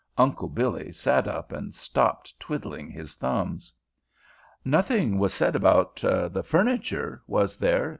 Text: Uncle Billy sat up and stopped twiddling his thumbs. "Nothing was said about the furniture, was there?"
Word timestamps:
Uncle 0.17 0.49
Billy 0.49 0.91
sat 0.91 1.27
up 1.27 1.51
and 1.51 1.75
stopped 1.75 2.33
twiddling 2.39 2.89
his 2.89 3.15
thumbs. 3.15 3.71
"Nothing 4.65 5.19
was 5.19 5.31
said 5.31 5.55
about 5.55 5.97
the 5.97 6.41
furniture, 6.43 7.21
was 7.27 7.55
there?" 7.57 7.89